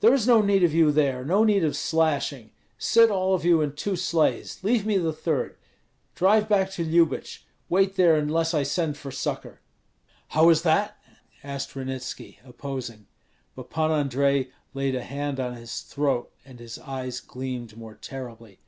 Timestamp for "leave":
4.62-4.84